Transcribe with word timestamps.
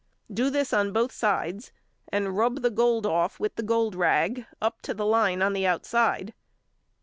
Do 0.33 0.49
this 0.49 0.73
on 0.73 0.93
both 0.93 1.11
sides, 1.11 1.71
and 2.07 2.35
rub 2.35 2.63
the 2.63 2.71
gold 2.71 3.05
off 3.05 3.39
with 3.39 3.53
the 3.53 3.61
gold 3.61 3.93
rag 3.93 4.47
up 4.59 4.81
to 4.81 4.95
the 4.95 5.05
line 5.05 5.43
on 5.43 5.53
the 5.53 5.67
outside. 5.67 6.33